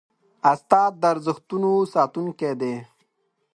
[0.51, 2.75] استاد د ارزښتونو ساتونکی دی.